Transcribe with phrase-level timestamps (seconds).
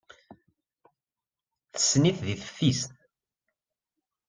[1.73, 2.91] Tessen-it deg teftist.